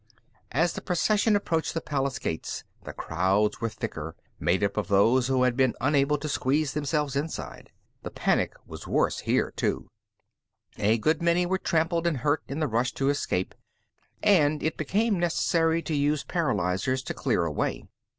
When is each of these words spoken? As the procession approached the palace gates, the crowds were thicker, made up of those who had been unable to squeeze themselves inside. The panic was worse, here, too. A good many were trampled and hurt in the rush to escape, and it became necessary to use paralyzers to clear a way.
As 0.51 0.73
the 0.73 0.81
procession 0.81 1.35
approached 1.35 1.75
the 1.75 1.79
palace 1.79 2.17
gates, 2.17 2.63
the 2.85 2.91
crowds 2.91 3.61
were 3.61 3.69
thicker, 3.69 4.15
made 4.39 4.63
up 4.63 4.75
of 4.75 4.87
those 4.87 5.27
who 5.27 5.43
had 5.43 5.55
been 5.55 5.75
unable 5.79 6.17
to 6.17 6.27
squeeze 6.27 6.73
themselves 6.73 7.15
inside. 7.15 7.69
The 8.01 8.09
panic 8.09 8.55
was 8.65 8.87
worse, 8.87 9.19
here, 9.19 9.51
too. 9.55 9.87
A 10.79 10.97
good 10.97 11.21
many 11.21 11.45
were 11.45 11.59
trampled 11.59 12.07
and 12.07 12.17
hurt 12.17 12.41
in 12.47 12.59
the 12.59 12.67
rush 12.67 12.93
to 12.95 13.09
escape, 13.09 13.53
and 14.23 14.63
it 14.63 14.75
became 14.75 15.19
necessary 15.19 15.83
to 15.83 15.93
use 15.93 16.23
paralyzers 16.23 17.03
to 17.03 17.13
clear 17.13 17.45
a 17.45 17.51
way. 17.51 17.85